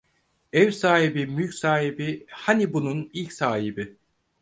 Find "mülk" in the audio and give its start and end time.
1.27-1.53